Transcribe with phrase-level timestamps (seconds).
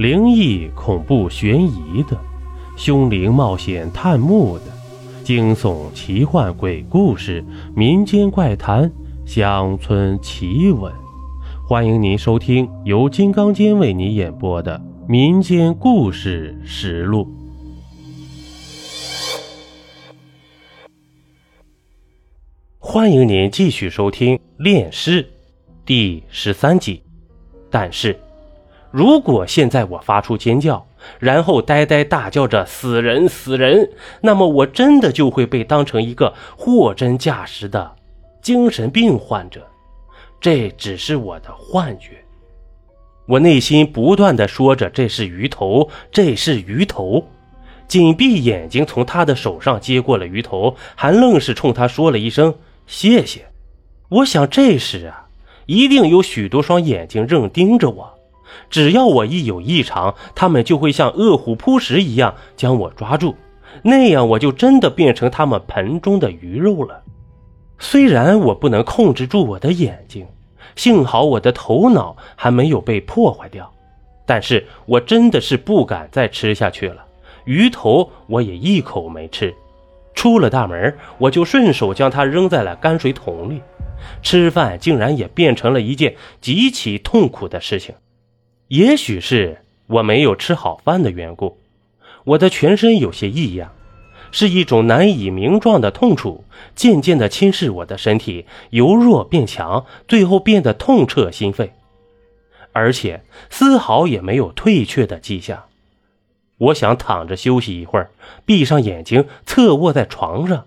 [0.00, 2.18] 灵异、恐怖、悬疑的，
[2.74, 4.64] 凶灵冒险探墓的，
[5.22, 7.44] 惊悚、奇幻、鬼故事、
[7.76, 8.90] 民间怪谈、
[9.26, 10.90] 乡村奇闻。
[11.68, 17.28] 欢迎您收听由金刚间为你演播的《民间故事实录》。
[22.78, 25.22] 欢迎您继续收听《炼尸》
[25.84, 27.02] 第十三集。
[27.70, 28.18] 但是，
[28.90, 30.84] 如果现在我发出尖叫，
[31.18, 37.94] 然后呆呆大叫着“死人，死人”，那么我真的就会被当成一个货真价实的
[38.42, 39.66] 精神病患者。
[40.40, 42.22] 这只是我的幻觉。
[43.26, 47.24] 我内心不断的说着：“这是鱼头，这是鱼头。”
[47.86, 52.54] 紧闭眼睛，从他的手上接过了鱼头，还愣是冲他说了一声。
[52.86, 53.46] 谢谢。
[54.08, 55.26] 我想这时啊，
[55.66, 58.19] 一定有许多双眼睛正盯着我。
[58.68, 63.34] 只要我一有异常，他们就会像饿虎扑食一样将我抓住，
[63.82, 67.02] 那样我就真的变成他们盆中的鱼肉了。
[67.78, 70.26] 虽然我不能控制住我的眼睛，
[70.76, 73.72] 幸好我的头脑还没有被破坏掉，
[74.26, 77.04] 但是我真的是不敢再吃下去了。
[77.46, 79.54] 鱼头我也一口没吃。
[80.14, 83.62] 出了大门，我就顺手将它扔在了泔水桶里。
[84.22, 87.94] 吃饭竟然也变成了一件极其痛苦的事情。
[88.70, 91.58] 也许是我没有吃好饭的缘故，
[92.22, 93.72] 我的全身有些异样，
[94.30, 96.44] 是一种难以名状的痛楚，
[96.76, 101.72] 渐渐地侵蚀我的身体，由弱变强，最后变得痛彻心肺，
[102.70, 105.64] 而且丝毫也没有退却的迹象。
[106.58, 108.10] 我想躺着休息一会儿，
[108.46, 110.64] 闭上眼睛，侧卧在床上。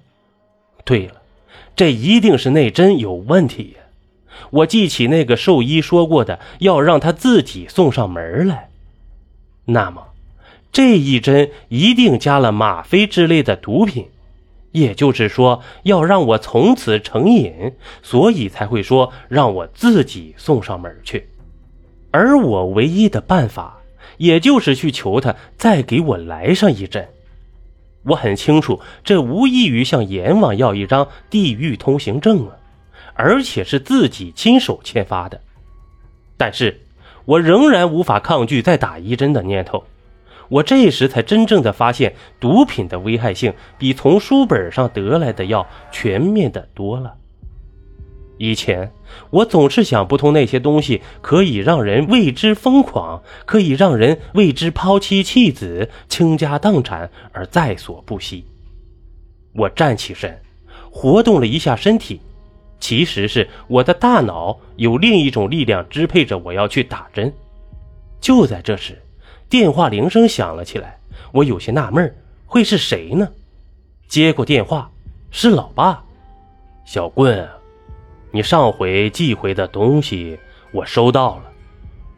[0.83, 1.21] 对了，
[1.73, 3.77] 这一定是那针有问题！
[4.51, 8.69] 我记起那个兽医说过的，要让他自己送上门来。
[9.65, 10.07] 那么，
[10.71, 14.07] 这一针一定加了吗啡之类的毒品，
[14.71, 21.27] 也就是说，要让我从此成瘾，所以才会说让我自己送上门去。
[22.11, 23.79] 而我唯一的办法。
[24.17, 27.09] 也就是去求他再给我来上一针，
[28.03, 32.55] 我很清楚，这无异于向阎王要一张地狱通行证啊，
[33.15, 35.39] 而且是自己亲手签发的。
[36.37, 36.81] 但是
[37.25, 39.83] 我仍然无法抗拒再打一针的念头。
[40.49, 47.15] 我这时才真正的发现，毒品的危害性比从书本上得来的要全面的多了。
[48.37, 48.91] 以前
[49.29, 58.43] 我总是想不通，那些东西可以让人为之疯狂，可以让人为之抛妻弃子、倾家荡产而在所不惜。
[59.53, 60.41] 我站起身，
[60.91, 62.19] 活动了一下身体，
[62.83, 67.33] 其实是我的大脑有另一种力量支配着我要去打针。
[68.19, 69.01] 就在这时，
[69.47, 70.99] 电话铃声响了起来，
[71.31, 72.13] 我有些纳闷，
[72.45, 73.25] 会是谁呢？
[74.09, 74.91] 接过电话，
[75.31, 76.03] 是老爸，
[76.83, 77.47] 小棍。
[78.31, 80.37] 你上回寄回的东西
[80.73, 81.43] 我收到了，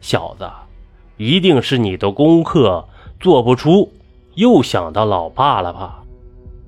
[0.00, 0.50] 小子，
[1.16, 2.84] 一定是你的功课
[3.20, 3.92] 做不出，
[4.34, 6.02] 又想到老爸了吧？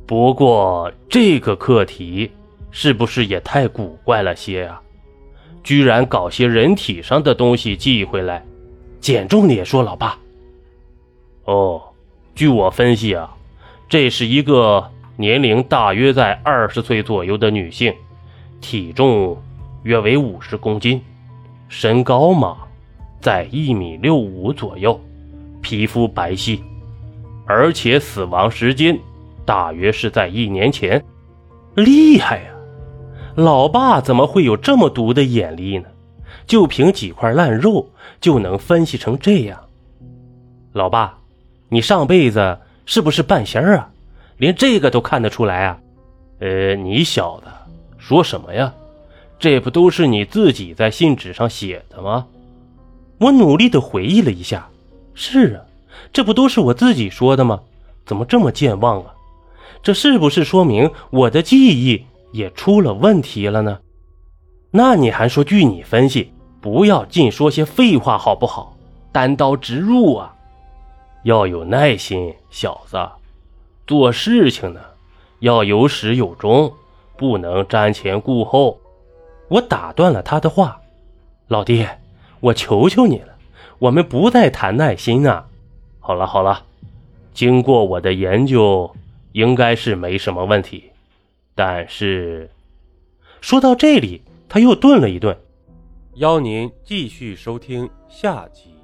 [0.06, 2.30] 不过这个课题
[2.70, 4.80] 是不是也太古怪了些啊？
[5.64, 8.44] 居然搞些人体上的东西寄回来，
[9.00, 10.18] 减重点说，老爸。
[11.44, 11.82] 哦，
[12.34, 13.34] 据我分析啊，
[13.88, 17.94] 这是一个年龄大约在二十岁左右的女性。
[18.60, 19.40] 体重
[19.84, 21.00] 约为五十公斤，
[21.68, 22.56] 身高嘛，
[23.20, 25.00] 在一米六五左右，
[25.62, 26.60] 皮肤白皙，
[27.46, 28.98] 而且死亡时间
[29.44, 31.02] 大约是在一年前。
[31.76, 32.50] 厉害呀！
[33.38, 35.84] 老爸怎么会有这么毒的眼力呢？
[36.44, 37.88] 就凭几块烂肉
[38.20, 39.60] 就能分析成这样？
[40.72, 41.16] 老爸，
[41.68, 43.90] 你上辈子是不是半仙儿啊？
[44.38, 45.78] 连这个都看得出来啊？
[46.40, 47.44] 呃，你小子。
[47.96, 48.74] 说什么呀？
[49.38, 52.26] 这不都是你自己在信纸上写的吗？
[53.18, 54.68] 我努力的回忆了一下，
[55.14, 55.62] 是啊，
[56.12, 57.60] 这不都是我自己说的吗？
[58.04, 59.14] 怎么这么健忘啊？
[59.80, 63.80] 这是不是说明我的记忆也出了问题了呢？
[64.70, 68.76] 那你还说据你分析，不要净说些废话好不好？
[69.10, 70.34] 单刀直入啊！
[71.24, 72.98] 要有耐心，小子，
[73.86, 74.80] 做事情呢
[75.40, 76.72] 要有始有终。
[77.16, 78.78] 不能瞻前顾后，
[79.48, 80.80] 我打断了他的话。
[81.48, 81.84] 老弟，
[82.38, 83.34] 我求求你了，
[83.80, 85.46] 我们不再谈耐心啊！
[85.98, 86.62] 好了好了，
[87.34, 88.94] 经过我的研究，
[89.32, 90.84] 应该是没什么问题。
[91.58, 92.48] 但是，
[93.40, 95.36] 说到这里，他又顿了一顿。
[96.14, 98.77] 邀您继续收听下集。